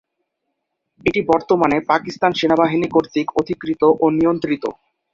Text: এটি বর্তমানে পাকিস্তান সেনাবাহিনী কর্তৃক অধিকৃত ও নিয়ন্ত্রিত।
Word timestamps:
এটি 1.01 1.21
বর্তমানে 1.29 1.77
পাকিস্তান 1.91 2.31
সেনাবাহিনী 2.33 2.87
কর্তৃক 2.95 3.27
অধিকৃত 3.39 3.81
ও 3.99 4.05
নিয়ন্ত্রিত। 4.11 4.63